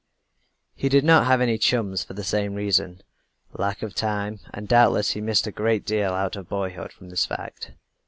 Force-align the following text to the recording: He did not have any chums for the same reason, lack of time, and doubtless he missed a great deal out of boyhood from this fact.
He 0.73 0.89
did 0.89 1.03
not 1.03 1.27
have 1.27 1.41
any 1.41 1.59
chums 1.59 2.03
for 2.03 2.15
the 2.15 2.23
same 2.23 2.55
reason, 2.55 3.03
lack 3.53 3.83
of 3.83 3.93
time, 3.93 4.39
and 4.51 4.67
doubtless 4.67 5.11
he 5.11 5.21
missed 5.21 5.45
a 5.45 5.51
great 5.51 5.85
deal 5.85 6.11
out 6.11 6.35
of 6.35 6.49
boyhood 6.49 6.91
from 6.91 7.09
this 7.09 7.27
fact. 7.27 7.73